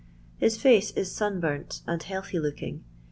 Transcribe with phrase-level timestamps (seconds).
[0.39, 2.83] His free is sun burnt and healthy looking.